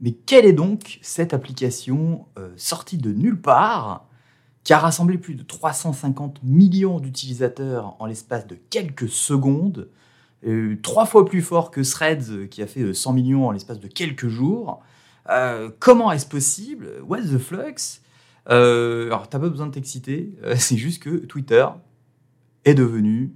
[0.00, 4.06] Mais quelle est donc cette application euh, sortie de nulle part
[4.64, 9.90] qui a rassemblé plus de 350 millions d'utilisateurs en l'espace de quelques secondes,
[10.46, 13.80] euh, trois fois plus fort que Threads euh, qui a fait 100 millions en l'espace
[13.80, 14.82] de quelques jours
[15.78, 16.90] Comment est-ce possible?
[17.06, 18.00] What the flux?
[18.46, 21.64] Alors, t'as pas besoin de t'exciter, c'est juste que Twitter
[22.64, 23.32] est devenu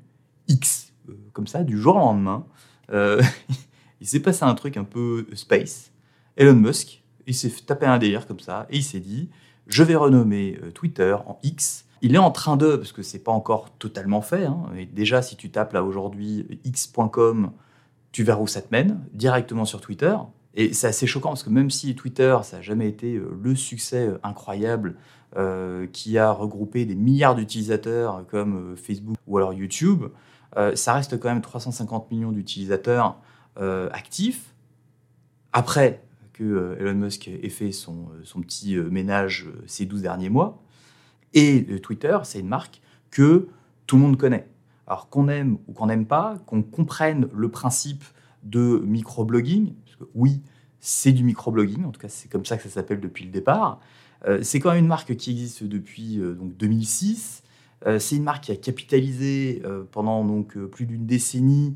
[0.49, 0.93] X,
[1.33, 2.47] comme ça, du jour au lendemain.
[4.01, 5.94] il s'est passé un truc un peu space.
[6.37, 9.31] Elon Musk, il s'est tapé un délire comme ça et il s'est dit
[9.67, 11.87] je vais renommer euh, Twitter en X.
[12.03, 15.23] Il est en train de, parce que c'est pas encore totalement fait, hein, et déjà
[15.23, 17.53] si tu tapes là aujourd'hui x.com,
[18.13, 20.15] tu verras où ça te mène, directement sur Twitter.
[20.55, 23.57] Et c'est assez choquant parce que même si Twitter, ça n'a jamais été euh, le
[23.57, 24.97] succès euh, incroyable
[25.91, 30.05] qui a regroupé des milliards d'utilisateurs comme Facebook ou alors YouTube,
[30.77, 33.19] ça reste quand même 350 millions d'utilisateurs
[33.57, 34.55] actifs.
[35.53, 36.04] Après,
[36.35, 40.63] que euh, Elon Musk ait fait son, euh, petit euh, ménage ces 12 derniers mois.
[41.33, 43.49] Et Twitter, c'est une marque que
[43.87, 44.47] tout le monde connaît.
[44.87, 48.05] Alors qu'on aime ou qu'on n'aime pas, qu'on comprenne le principe
[48.45, 50.43] de microblogging, parce que oui,
[50.79, 53.81] c'est du microblogging, en tout cas c'est comme ça que ça s'appelle depuis le départ.
[54.43, 57.43] c'est quand même une marque qui existe depuis donc 2006.
[57.99, 61.75] c'est une marque qui a capitalisé pendant donc plus d'une décennie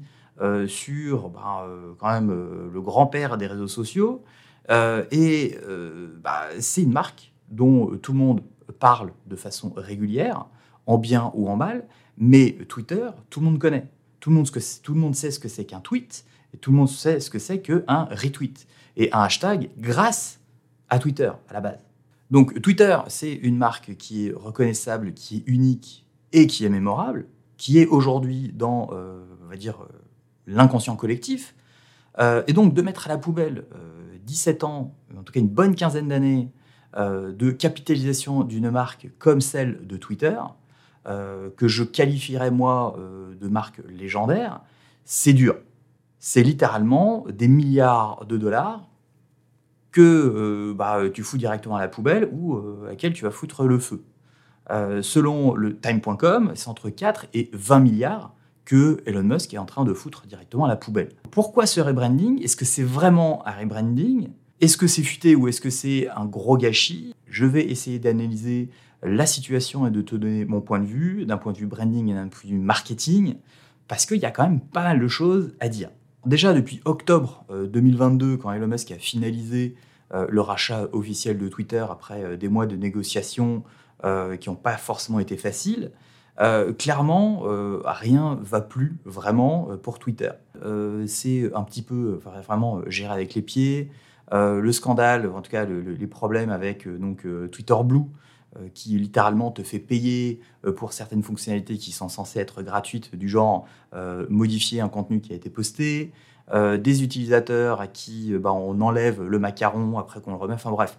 [0.69, 1.65] sur ben,
[1.99, 2.31] quand même
[2.73, 4.23] le grand-père des réseaux sociaux.
[4.71, 8.43] Euh, et euh, bah, c'est une marque dont tout le monde
[8.79, 10.47] parle de façon régulière,
[10.87, 11.87] en bien ou en mal,
[12.19, 13.87] mais Twitter, tout le monde connaît.
[14.21, 17.31] Tout le monde, sait ce que c'est qu'un tweet, et tout le monde sait ce
[17.31, 18.67] que c'est qu'un retweet.
[18.97, 20.41] Et un hashtag grâce
[20.89, 21.87] à Twitter, à la base.
[22.31, 27.27] Donc Twitter, c'est une marque qui est reconnaissable, qui est unique et qui est mémorable,
[27.57, 29.79] qui est aujourd'hui dans, euh, on va dire,
[30.47, 31.55] l'inconscient collectif.
[32.21, 33.65] et donc de mettre à la poubelle
[34.29, 36.51] 17 ans, en tout cas une bonne quinzaine d'années,
[36.97, 40.37] euh, de capitalisation d'une marque comme celle de Twitter,
[41.07, 44.61] euh, que je qualifierais moi euh, de marque légendaire,
[45.05, 45.57] c'est dur.
[46.19, 48.87] C'est littéralement des milliards de dollars
[49.93, 53.79] que bah, tu fous directement à la poubelle ou à laquelle tu vas foutre le
[53.79, 54.05] feu.
[54.69, 58.35] selon le time.com, c'est entre 4 et 20 milliards
[58.69, 61.09] que Elon Musk est en train de foutre directement à la poubelle.
[61.31, 62.43] Pourquoi ce rebranding?
[62.43, 64.29] Est-ce que c'est vraiment un rebranding?
[64.61, 67.15] Est-ce que c'est futé ou est-ce que c'est un gros gâchis?
[67.27, 68.69] Je vais essayer d'analyser
[69.03, 72.11] la situation et de te donner mon point de vue, d'un point de vue branding
[72.11, 73.37] et d'un point de vue marketing,
[73.87, 75.89] parce qu'il y a quand même pas mal de choses à dire.
[76.27, 79.77] Déjà depuis octobre 2022, euh, quand Elon Musk a finalisé
[80.13, 83.65] euh, le rachat officiel de Twitter après euh, des mois de négociations
[84.41, 85.91] qui n'ont pas forcément été faciles,
[86.41, 90.31] euh, clairement, euh, rien va plus vraiment euh, pour Twitter.
[91.07, 93.91] c'est un petit peu vraiment géré avec les pieds.
[94.33, 98.07] le scandale, en tout cas les problèmes avec donc Twitter Blue,
[98.75, 100.41] qui littéralement te fait payer
[100.77, 103.67] pour certaines fonctionnalités qui sont censées être gratuites, du genre
[104.29, 106.13] modifier un contenu qui a été posté,
[106.53, 110.55] des utilisateurs à qui bah, on enlève le macaron après qu'on le remet.
[110.55, 110.99] Enfin bref,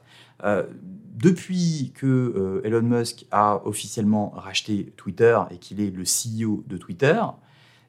[1.22, 6.78] depuis que euh, Elon Musk a officiellement racheté Twitter et qu'il est le CEO de
[6.78, 7.20] Twitter,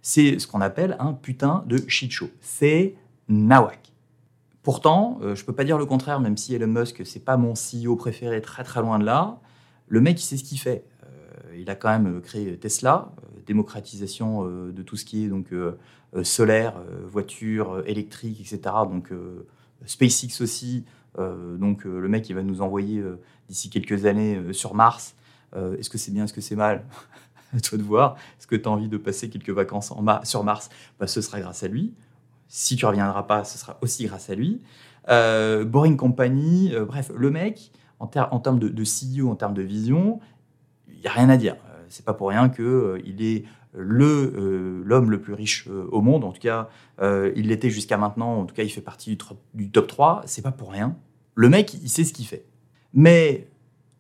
[0.03, 2.29] c'est ce qu'on appelle un putain de shit show.
[2.41, 2.97] C'est
[3.29, 3.93] nawak.
[4.63, 7.55] Pourtant, euh, je peux pas dire le contraire, même si Elon Musk c'est pas mon
[7.55, 9.39] CEO préféré, très très loin de là.
[9.87, 10.85] Le mec, il sait ce qu'il fait.
[11.05, 13.13] Euh, il a quand même créé Tesla,
[13.47, 15.49] démocratisation de tout ce qui est donc
[16.23, 16.75] solaire,
[17.05, 18.61] voiture électrique, etc.
[18.89, 19.13] Donc
[19.87, 20.85] SpaceX aussi,
[21.17, 25.15] donc euh, le mec, il va nous envoyer euh, d'ici quelques années sur Mars.
[25.55, 26.85] Est-ce que c'est bien, est-ce que c'est mal
[27.53, 28.15] À toi de voir.
[28.39, 30.71] Est-ce que tu as envie de passer quelques vacances sur Mars?
[31.01, 31.93] Bah, Ce sera grâce à lui.
[32.47, 34.63] Si tu reviendras pas, ce sera aussi grâce à lui.
[35.09, 40.21] Boring Company, bref, le mec, en, termes de, CEO, en termes de vision,
[40.89, 41.57] il n'y a rien à dire.
[41.89, 46.25] c'est pas pour rien qu'il est le l'homme le plus riche au monde.
[46.25, 46.69] En tout cas,
[47.01, 48.41] il l'était jusqu'à maintenant.
[48.41, 49.17] En tout cas, il fait partie
[49.55, 50.23] du, top 3.
[50.27, 50.97] C'est pas pour rien.
[51.35, 52.45] Le mec, il sait ce qu'il fait.
[52.93, 53.49] Mais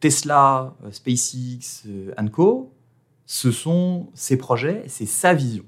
[0.01, 2.73] Tesla, euh, SpaceX, euh, Co,
[3.27, 5.65] ce sont ses projets, c'est sa vision.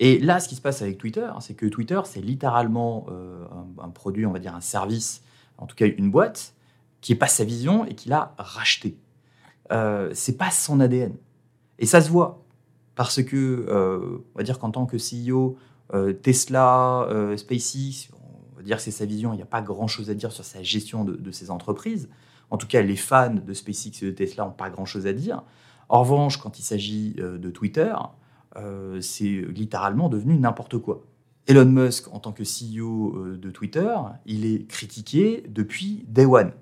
[0.00, 3.44] Et là, ce qui se passe avec Twitter, c'est que Twitter, c'est littéralement euh,
[3.82, 5.22] un, produit, on va dire un service,
[5.58, 6.54] en tout cas une boîte,
[7.00, 8.96] qui n'est pas sa vision et qu'il a racheté.
[9.72, 11.14] Euh, c'est pas son ADN.
[11.78, 12.43] Et ça se voit.
[12.94, 13.66] Parce que,
[14.34, 15.56] on va dire qu'en tant que CEO,
[16.22, 18.10] Tesla, SpaceX,
[18.64, 21.04] dire que c'est sa vision, il n'y a pas grand-chose à dire sur sa gestion
[21.04, 22.08] de, ces entreprises.
[22.50, 25.42] En tout cas, les fans de SpaceX et de Tesla n'ont pas grand-chose à dire.
[25.88, 27.94] En revanche, quand il s'agit euh, de Twitter,
[28.56, 31.04] euh, c'est littéralement devenu n'importe quoi.
[31.46, 33.94] Elon Musk, en tant que CEO de Twitter,
[34.24, 36.52] il est critiqué depuis Day One.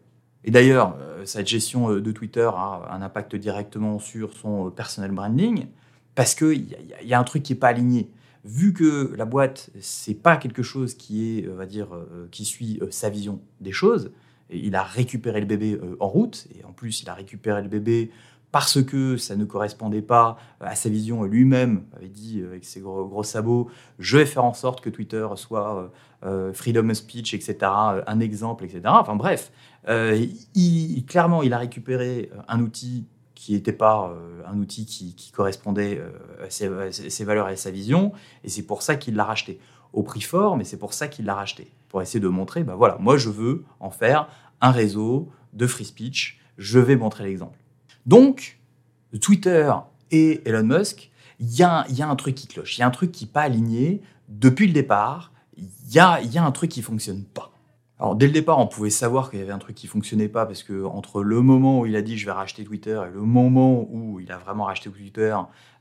[0.42, 5.66] Et d'ailleurs, cette gestion de Twitter a un impact directement sur son personnel branding,
[6.14, 6.64] parce qu'il
[7.02, 8.10] y, y, a un truc qui n'est pas aligné
[8.44, 12.44] vu que la boîte, c'est pas quelque chose qui est, on va dire, euh, qui
[12.44, 14.12] suit euh, sa vision des choses,
[14.50, 17.62] et il a récupéré le bébé euh, en route, et en plus, il a récupéré
[17.62, 18.10] le bébé
[18.50, 21.24] parce que ça ne correspondait pas à sa vision.
[21.24, 25.90] Lui-même avait dit avec ses gros, sabots, je vais faire en sorte que Twitter soit
[26.52, 27.56] freedom of speech, etc.,
[28.06, 28.82] un exemple, etc.
[28.84, 29.50] Enfin bref,
[29.86, 33.06] clairement, il a récupéré un outil
[33.42, 37.72] qui n'était pas euh, un outil qui, correspondait euh, à ses, valeurs et à sa
[37.72, 38.12] vision.
[38.44, 39.58] Et c'est pour ça qu'il l'a racheté.
[39.92, 41.72] Au prix fort, mais c'est pour ça qu'il l'a racheté.
[41.88, 44.28] Pour essayer de montrer, ben voilà, moi je veux en faire
[44.60, 46.40] un réseau de free speech.
[46.56, 47.58] Je vais montrer l'exemple.
[48.06, 48.60] Donc,
[49.20, 49.72] Twitter
[50.12, 51.10] et Elon Musk,
[51.40, 52.78] il y, a, un truc qui cloche.
[52.78, 54.02] Il y a un truc qui n'est pas aligné.
[54.28, 57.51] Depuis le départ, il y a, y a un truc qui ne fonctionne pas.
[58.16, 60.64] Dès le départ, on pouvait savoir qu'il y avait un truc qui fonctionnait pas parce
[60.64, 63.86] que entre le moment où il a dit je vais racheter Twitter et le moment
[63.90, 65.36] où il a vraiment racheté Twitter,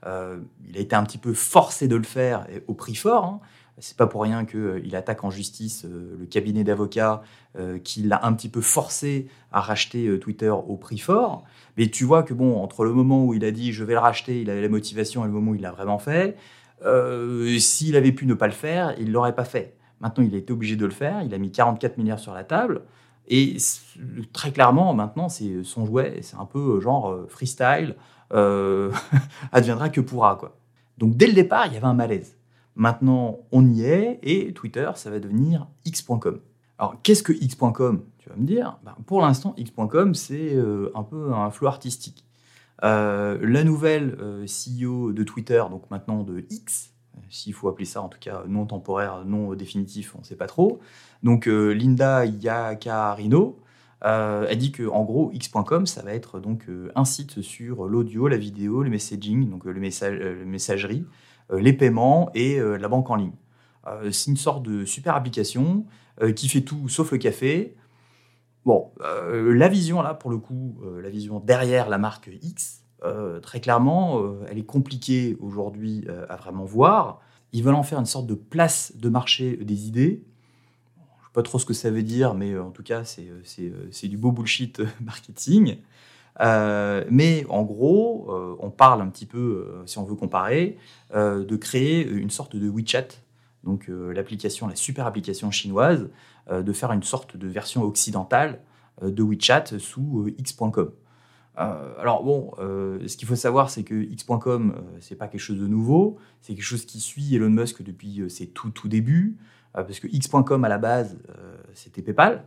[0.05, 0.37] euh,
[0.69, 3.25] il a été un petit peu forcé de le faire au prix fort.
[3.25, 3.39] Hein.
[3.79, 7.23] C'est pas pour rien qu'il euh, attaque en justice euh, le cabinet d'avocats
[7.83, 11.43] qui l'a un petit peu forcé à racheter Twitter au prix fort.
[11.75, 13.99] Mais tu vois que bon, entre le moment où il a dit je vais le
[13.99, 16.37] racheter, il avait la motivation et le moment où il l'a vraiment fait,
[17.59, 19.75] s'il avait pu ne pas le faire, il l'aurait pas fait.
[20.01, 21.21] Maintenant, il a été obligé de le faire.
[21.21, 22.81] Il a mis 44 milliards sur la table.
[23.27, 23.57] Et
[24.33, 26.19] très clairement, maintenant, c'est son jouet.
[26.21, 27.95] C'est un peu euh, genre euh, freestyle.
[28.33, 28.91] Euh,
[29.51, 30.35] adviendra que pourra.
[30.35, 30.57] Quoi.
[30.97, 32.35] Donc, dès le départ, il y avait un malaise.
[32.75, 34.19] Maintenant, on y est.
[34.23, 36.39] Et Twitter, ça va devenir x.com.
[36.79, 38.79] Alors, qu'est-ce que x.com Tu vas me dire?
[38.83, 40.57] Ben, pour l'instant, x.com, c'est
[40.95, 42.25] un peu un flou artistique.
[42.81, 44.17] la nouvelle
[44.47, 46.91] CEO de Twitter, donc maintenant de X,
[47.29, 50.47] s'il faut appeler ça en tout cas non temporaire, non définitif, on ne sait pas
[50.47, 50.79] trop.
[51.23, 53.59] Donc euh, Linda Yacarino
[54.03, 57.87] euh, a dit que en gros x.com ça va être donc euh, un site sur
[57.87, 61.05] l'audio, la vidéo, le messaging, donc le message, messagerie,
[61.51, 63.33] les paiements et la banque en ligne.
[64.09, 65.85] c'est une sorte de super application
[66.37, 67.75] qui fait tout sauf le café.
[68.63, 73.59] Bon, la vision là pour le coup, la vision derrière la marque X, euh, très
[73.59, 77.21] clairement, euh, elle est compliquée aujourd'hui euh, à vraiment voir.
[77.51, 80.23] Ils veulent en faire une sorte de place de marché des idées.
[80.95, 84.07] Je ne sais pas trop ce que ça veut dire, mais en tout cas, c'est
[84.07, 85.77] du beau bullshit marketing.
[86.39, 90.77] mais en gros, on parle un petit peu, si on veut comparer,
[91.13, 93.07] de créer une sorte de WeChat,
[93.65, 96.09] donc l'application, la super application chinoise,
[96.49, 98.61] de faire une sorte de version occidentale
[99.01, 100.91] de WeChat sous x.com.
[101.59, 105.41] Euh, alors bon, euh, ce qu'il faut savoir, c'est que X.com, euh, c'est pas quelque
[105.41, 109.37] chose de nouveau, c'est quelque chose qui suit Elon Musk depuis ses tout tout débuts,
[109.73, 111.17] parce que X.com à la base,
[111.73, 112.43] c'était PayPal.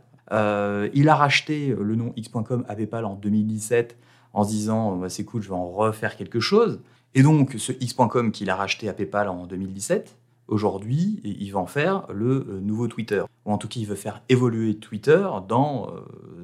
[0.93, 3.97] il a racheté le nom X.com à PayPal en 2017
[4.33, 6.81] en se disant bah, c'est cool, je vais en refaire quelque chose.
[7.15, 10.15] Et donc ce X.com qu'il a racheté à PayPal en 2017,
[10.47, 13.23] aujourd'hui, il va en faire le nouveau Twitter.
[13.45, 15.89] Ou en tout cas, il veut faire évoluer Twitter dans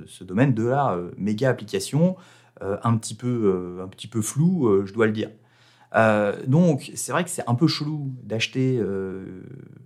[0.07, 2.15] ce domaine de la méga application
[2.83, 5.29] un, petit peu, euh, un petit peu flou, euh, je dois le dire.
[6.47, 8.81] donc, c'est vrai que c'est un peu chelou d'acheter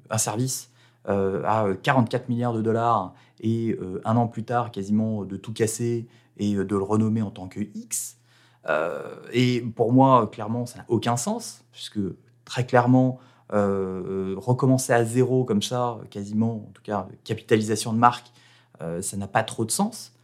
[0.09, 0.69] un service
[1.05, 3.75] à 44 milliards de dollars et
[4.05, 7.59] un an plus tard, quasiment, de tout casser et de le renommer en tant que
[7.73, 8.17] X.
[9.33, 11.99] et pour moi, clairement, ça n'a aucun sens, puisque
[12.43, 13.17] très clairement,
[13.49, 18.31] recommencer à zéro comme ça, quasiment, en tout cas, capitalisation de marque,
[19.01, 20.14] ça n'a pas trop de sens.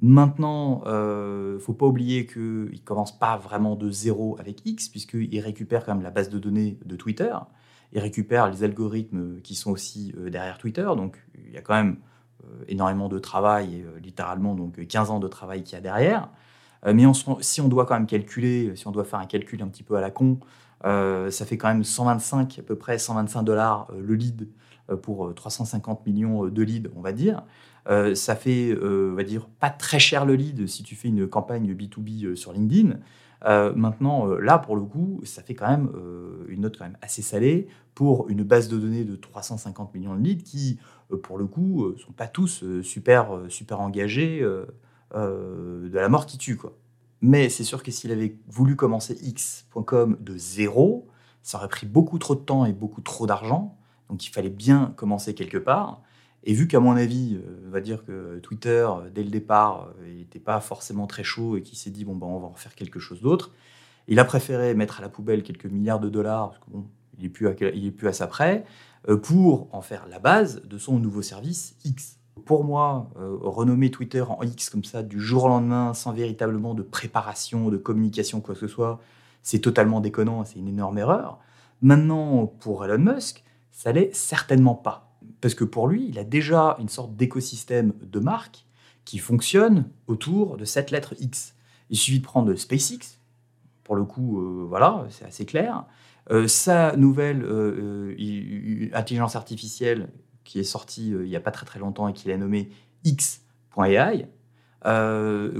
[0.00, 4.64] Maintenant, il euh, ne faut pas oublier qu'il ne commence pas vraiment de zéro avec
[4.64, 7.34] X, puisqu'il récupère quand même la base de données de Twitter.
[7.92, 10.88] Il récupère les algorithmes qui sont aussi euh, derrière Twitter.
[10.96, 11.96] Donc, il y a quand même
[12.44, 16.28] euh, énormément de travail, littéralement donc 15 ans de travail qu'il y a derrière.
[16.86, 17.04] mais
[17.40, 19.96] si on doit quand même calculer, si on doit faire un calcul un petit peu
[19.96, 20.38] à la con,
[20.84, 24.48] ça fait quand même 125, à peu près 125 dollars le lead
[25.02, 27.42] pour 350 millions de leads, on va dire.
[27.88, 31.08] Euh, ça fait, euh, on va dire, pas très cher le lead si tu fais
[31.08, 32.98] une campagne B2B euh, sur LinkedIn.
[33.76, 35.90] maintenant, là, pour le coup, ça fait quand même
[36.48, 40.20] une note quand même assez salée pour une base de données de 350 millions de
[40.20, 40.80] leads qui,
[41.22, 44.40] pour le coup, sont pas tous super, super engagés
[45.14, 46.56] de la mort qui tue.
[46.56, 46.76] Quoi.
[47.20, 51.06] Mais c'est sûr que s'il avait voulu commencer X.com de zéro,
[51.44, 53.78] ça aurait pris beaucoup trop de temps et beaucoup trop d'argent.
[54.10, 56.02] Donc il fallait bien commencer quelque part.
[56.44, 59.90] Et vu qu'à mon avis, euh, on va dire que Twitter, euh, dès le départ,
[60.06, 62.54] n'était euh, pas forcément très chaud et qu'il s'est dit, bon, ben, on va en
[62.54, 63.50] faire quelque chose d'autre,
[64.06, 67.48] il a préféré mettre à la poubelle quelques milliards de dollars, parce qu'il n'est plus,
[67.48, 68.64] à, il plus à sa près,
[69.22, 72.16] pour en faire la base de son nouveau service X.
[72.46, 76.82] Pour moi, renommer Twitter en X comme ça du jour au lendemain, sans véritablement de
[76.82, 79.00] préparation, de communication, quoi que ce soit,
[79.42, 81.38] c'est totalement déconnant, c'est une énorme erreur.
[81.82, 85.07] Maintenant, pour Elon Musk, ça l'est certainement pas.
[85.40, 88.64] Parce que pour lui, il a déjà une sorte d'écosystème de marque
[89.04, 91.54] qui fonctionne autour de cette lettre X.
[91.90, 93.18] Il suffit de prendre SpaceX,
[93.88, 95.86] pour le coup, euh, voilà, c'est assez clair.
[96.30, 100.10] Euh, sa nouvelle euh, intelligence artificielle
[100.44, 102.68] qui est sortie il n'y a pas très très longtemps et qu'il a nommée
[103.04, 104.26] X.ai,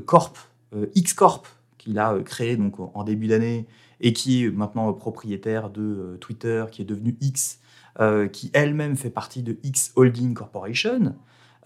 [0.05, 0.39] Corp,
[0.95, 1.47] X Corp,
[1.79, 3.67] qu'il a créé donc en début d'année
[4.01, 7.61] et qui est maintenant propriétaire de Twitter, qui est devenu X,
[8.33, 11.15] qui elle-même fait partie de X Holding Corporation.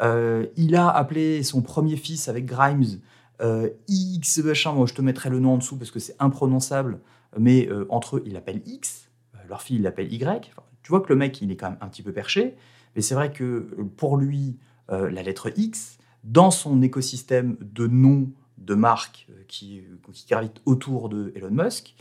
[0.00, 3.00] il a appelé son premier fils avec Grimes
[3.42, 7.00] euh, X machin, je te mettrai le nom en dessous parce que c'est imprononçable,
[7.38, 10.52] mais euh, entre eux, ils l'appellent X, euh, leur fille l'appelle Y.
[10.82, 12.56] tu vois que le mec, il est quand même un petit peu perché,
[12.94, 14.58] mais c'est vrai que pour lui,
[14.88, 21.32] la lettre X, dans son écosystème de noms de marques qui, qui gravitent autour de
[21.34, 21.94] Elon Musk,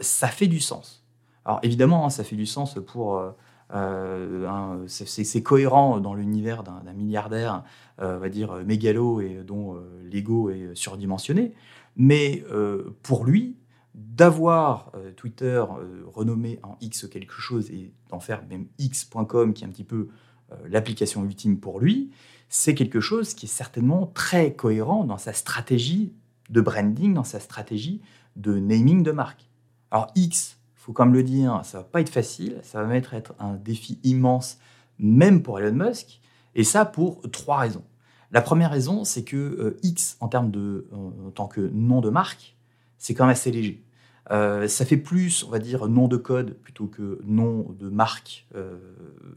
[0.00, 1.04] ça fait du sens.
[1.44, 3.20] Alors évidemment, hein, ça fait du sens pour
[3.74, 7.64] euh, c'est cohérent dans l'univers d'un milliardaire,
[8.00, 11.54] euh, on va dire, mégalo et dont euh, l'ego est surdimensionné.
[11.96, 12.44] Mais
[13.02, 13.56] pour lui,
[13.94, 15.62] d'avoir Twitter
[16.06, 20.08] renommé en X quelque chose et d'en faire même X.com, qui est un petit peu
[20.66, 22.10] l'application ultime pour lui,
[22.48, 26.14] c'est quelque chose qui est certainement très cohérent dans sa stratégie
[26.48, 28.00] de branding, dans sa stratégie
[28.36, 29.50] de naming de marque.
[29.90, 33.14] Alors X, faut quand même le dire, ça va pas être facile, ça va être
[33.38, 34.58] un défi immense,
[34.98, 36.20] même pour Elon Musk,
[36.54, 37.84] et ça pour trois raisons.
[38.32, 42.08] La première raison, c'est que euh, X, en termes de, en tant que nom de
[42.08, 42.56] marque,
[42.96, 43.84] c'est quand même assez léger.
[44.30, 48.46] Euh, ça fait plus, on va dire, nom de code plutôt que nom de marque
[48.54, 48.78] euh,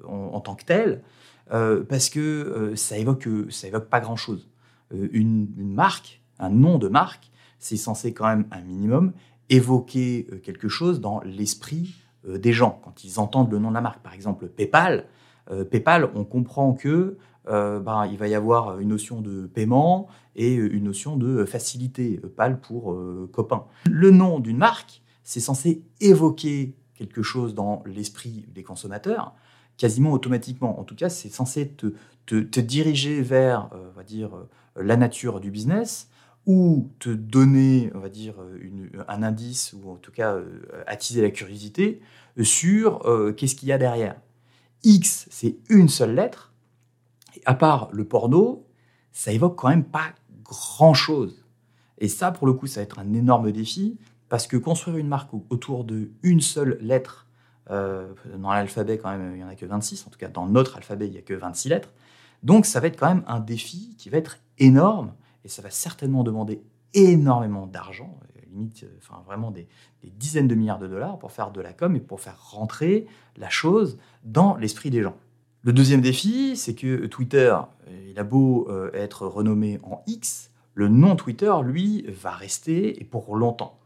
[0.08, 1.02] en, tant que tel,
[1.50, 4.48] parce que ça évoque, évoque pas grand-chose.
[4.92, 9.12] Une, marque, un nom de marque, c'est censé quand même un minimum
[9.50, 11.96] évoquer euh, quelque chose dans l'esprit
[12.28, 14.02] euh, des gens quand ils entendent le nom de la marque.
[14.02, 15.06] Par exemple, PayPal.
[15.52, 20.08] Euh, PayPal, on comprend que ben, il va y avoir une notion de paiement
[20.38, 22.98] et une notion de facilité, PAL pour
[23.34, 23.66] copain.
[23.92, 29.34] Le nom d'une marque, c'est censé évoquer quelque chose dans l'esprit des consommateurs,
[29.76, 30.80] quasiment automatiquement.
[30.80, 31.88] En tout cas, c'est censé te,
[32.26, 34.30] te, te, diriger vers, on va dire,
[34.78, 36.08] la nature du business,
[36.46, 38.36] ou te donner, on va dire,
[39.08, 42.02] un indice, ou en tout cas euh, attiser la curiosité
[42.42, 44.16] sur euh, qu'est-ce qu'il y a derrière.
[44.84, 46.54] X, c'est une seule lettre,
[47.38, 48.68] et à part le porno,
[49.12, 51.46] ça évoque quand même pas grand-chose.
[52.00, 53.98] Et ça, pour le coup, ça va être un énorme défi,
[54.28, 57.28] parce que construire une marque autour de une seule lettre,
[57.70, 60.48] euh, dans l'alphabet quand même, il n'y en a que 26, en tout cas dans
[60.48, 61.94] notre alphabet, il n'y a que 26 lettres,
[62.42, 65.70] donc ça va être quand même un défi qui va être énorme, et ça va
[65.70, 66.62] certainement demander
[66.94, 69.68] énormément d'argent, euh, limite, euh, enfin vraiment des,
[70.04, 73.08] dizaines de milliards de dollars pour faire de la com et pour faire rentrer
[73.38, 75.16] la chose dans l'esprit des gens.
[75.62, 77.56] Le deuxième défi, c'est que Twitter,
[77.88, 83.06] euh, il a beau être renommé en X, le nom Twitter, lui, va rester et
[83.06, 83.80] pour longtemps.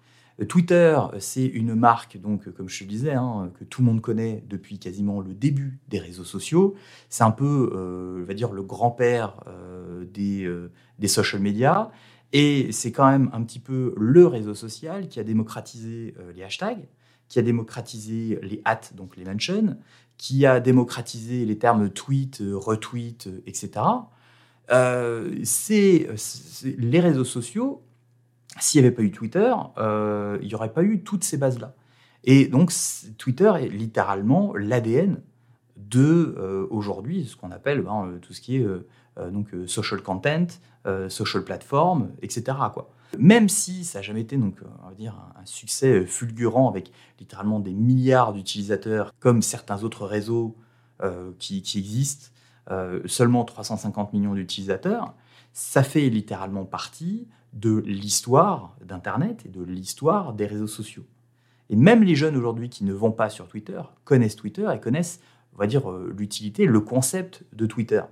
[0.46, 4.44] Twitter, c'est une marque, donc, comme je te disais, hein, que tout le monde connaît
[4.48, 6.75] depuis quasiment le début des réseaux sociaux.
[7.10, 11.91] C'est un peu, euh, va dire, le grand-père euh, des, euh, des social media.
[12.34, 16.86] Et c'est quand même un petit peu le réseau social qui a démocratisé les hashtags,
[17.29, 19.77] qui a démocratisé les hats, donc les mentions,
[20.17, 23.86] qui a démocratisé les termes tweet, retweet, etc.
[25.44, 26.10] c'est
[26.65, 27.87] les réseaux sociaux
[28.60, 31.74] s'il n'y avait pas eu Twitter, euh, il n'y aurait pas eu toutes ces bases-là.
[32.24, 32.72] Et donc,
[33.18, 35.22] Twitter est littéralement l'ADN
[35.78, 38.68] de euh, aujourd'hui, ce qu'on appelle ben, euh, tout ce qui est
[39.32, 40.46] donc social content,
[41.10, 42.56] social platform, etc.
[43.18, 47.60] Même si ça n'a jamais été donc, on va dire, un, succès fulgurant avec littéralement
[47.60, 50.56] des milliards d'utilisateurs, comme certains autres réseaux
[51.40, 52.28] qui, existent,
[53.06, 55.16] seulement 350 millions d'utilisateurs,
[55.58, 61.08] ça fait littéralement partie de l'histoire d'Internet et de l'histoire des réseaux sociaux.
[61.72, 65.20] Et même les jeunes aujourd'hui qui ne vont pas sur Twitter connaissent Twitter et connaissent,
[65.56, 68.04] on va dire, euh, l'utilité, le concept de Twitter.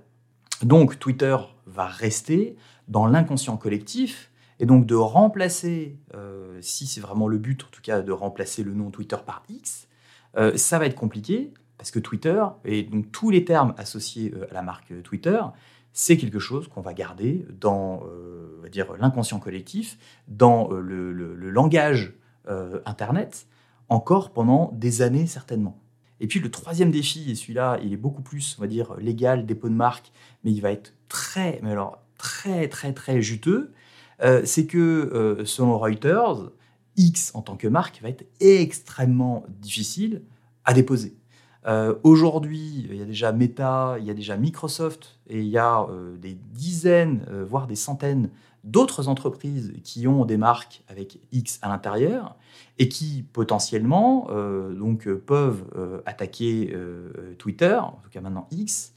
[0.64, 1.36] Donc Twitter
[1.66, 2.56] va rester
[2.88, 7.80] dans l'inconscient collectif et donc de remplacer, euh, si c'est vraiment le but en tout
[7.80, 9.86] cas, de remplacer le nom Twitter par X,
[10.36, 14.54] euh, ça va être compliqué parce que Twitter et donc tous les termes associés à
[14.54, 15.40] la marque Twitter,
[15.92, 18.62] c'est quelque chose qu'on va garder dans euh,
[18.98, 22.12] l'inconscient collectif, dans euh, le, langage
[22.48, 23.46] euh, Internet,
[23.88, 25.80] encore pendant des années certainement.
[26.20, 29.46] Et puis le troisième défi, et celui-là, il est beaucoup plus, on va dire, légal,
[29.46, 30.12] dépôt de marque,
[30.44, 33.72] mais il va être très, mais alors très, très, très juteux,
[34.22, 36.50] euh, c'est que euh, selon Reuters,
[36.96, 40.22] X en tant que marque va être extrêmement difficile
[40.64, 41.16] à déposer.
[41.66, 45.58] Euh, aujourd'hui, il y a déjà Meta, il y a déjà Microsoft, et il y
[45.58, 45.86] a
[46.18, 48.30] des dizaines, voire des centaines
[48.62, 52.36] d'autres entreprises qui ont des marques avec X à l'intérieur
[52.78, 54.28] et qui potentiellement
[54.76, 55.64] donc, peuvent
[56.06, 56.76] attaquer
[57.38, 58.92] Twitter, en tout cas maintenant X,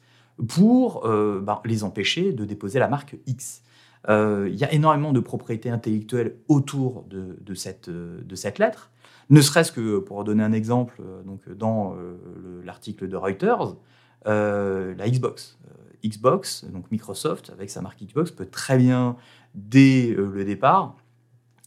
[0.48, 3.64] pour ben, les empêcher de déposer la marque X.
[4.08, 8.92] Euh, il y a énormément de propriétés intellectuelles autour de cette lettre.
[9.30, 12.18] Ne serait-ce que, pour donner un exemple, euh, donc dans euh,
[12.64, 13.76] l'article de Reuters,
[14.26, 15.58] la Xbox.
[16.06, 19.18] Xbox, donc Microsoft, avec sa marque Xbox, peut très bien,
[19.54, 20.96] dès le départ,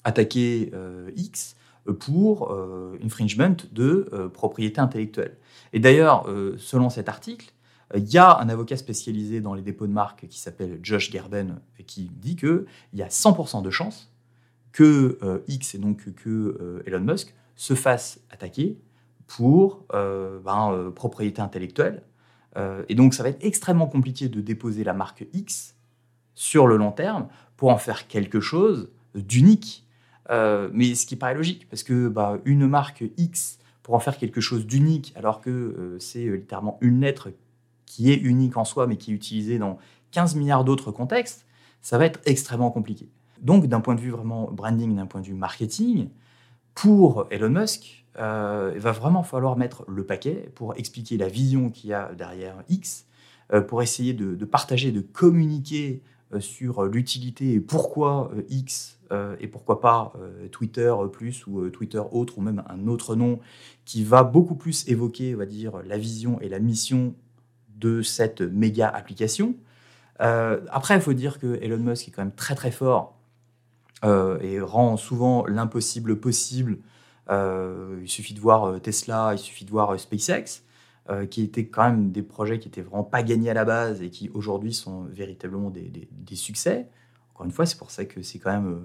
[0.05, 0.73] attaquer
[1.17, 1.57] X
[1.99, 2.55] pour
[3.03, 5.37] infringement de propriété intellectuelle.
[5.73, 6.27] Et d'ailleurs,
[6.57, 7.53] selon cet article,
[7.95, 11.61] il y a un avocat spécialisé dans les dépôts de marque qui s'appelle Josh Gerben
[11.87, 14.11] qui dit qu'il y a 100% de chances
[14.73, 18.79] que euh, X et donc que euh, Elon Musk se fasse attaquer
[19.27, 22.03] pour euh, ben, propriété intellectuelle.
[22.89, 25.75] et donc ça va être extrêmement compliqué de déposer la marque X
[26.35, 29.87] sur le long terme pour en faire quelque chose d'unique.
[30.29, 34.41] mais ce qui paraît logique, parce que bah, une marque X pour en faire quelque
[34.41, 37.31] chose d'unique, alors que c'est littéralement une lettre
[37.93, 39.79] qui est unique en soi, mais qui est utilisé dans
[40.13, 41.45] 15 milliards d'autres contextes,
[41.83, 43.11] ça va être extrêmement compliqué.
[43.43, 46.09] Donc, d'un point de vue vraiment branding, d'un point de vue marketing,
[46.75, 51.71] pour Elon Musk, euh, il va vraiment falloir mettre le paquet pour expliquer la vision
[51.71, 53.07] qu'il y a derrière X,
[53.53, 56.03] euh, pour essayer de, partager, de communiquer
[56.33, 58.99] euh, sur l'utilité et pourquoi X
[59.41, 60.15] et pourquoi pas
[60.53, 63.41] Twitter plus ou Twitter autre ou même un autre nom
[63.85, 67.15] qui va beaucoup plus évoquer, on va dire, la vision et la mission
[67.77, 69.55] de cette méga application.
[70.23, 73.19] Euh, après, il faut dire que Elon Musk est quand même très très fort
[74.05, 76.79] euh, et rend souvent l'impossible possible.
[77.31, 80.63] Euh, il suffit de voir Tesla, il suffit de voir SpaceX,
[81.31, 84.09] qui étaient quand même des projets qui étaient vraiment pas gagnés à la base et
[84.09, 86.89] qui aujourd'hui sont véritablement des, succès.
[87.35, 88.81] Encore une fois, c'est pour ça que c'est quand même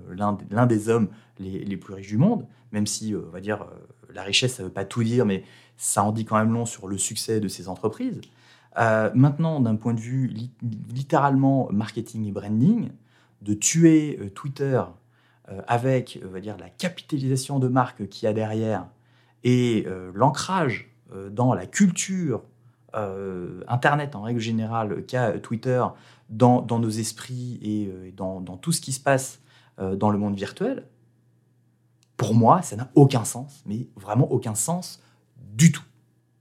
[0.49, 1.07] l'un des hommes
[1.39, 3.65] les, plus riches du monde, même si, on va dire,
[4.13, 5.43] la richesse, ça ne veut pas tout dire, mais
[5.77, 8.19] ça en dit quand même long sur le succès de ces entreprises.
[8.77, 10.31] Euh, maintenant, d'un point de vue
[10.93, 12.89] littéralement marketing et branding,
[13.41, 14.81] de tuer euh, Twitter
[15.49, 18.87] euh, avec va dire, la capitalisation de marque qu'il y a derrière
[19.43, 20.89] et l'ancrage
[21.31, 22.41] dans la culture
[23.67, 25.85] Internet en règle générale qu'a Twitter
[26.29, 29.39] dans, nos esprits et dans, dans, tout ce qui se passe
[29.77, 30.85] dans le monde virtuel,
[32.17, 35.01] pour moi, ça n'a aucun sens, mais vraiment aucun sens
[35.53, 35.85] du tout.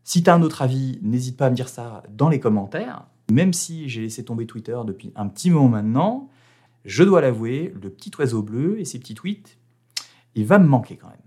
[0.02, 3.04] Si tu as un autre avis, n'hésite pas à me dire ça dans les commentaires.
[3.30, 6.28] Même si j'ai laissé tomber Twitter depuis un petit moment maintenant,
[6.86, 9.58] je dois l'avouer, le petit oiseau bleu et ses petits tweets,
[10.36, 11.18] il va me manquer quand même.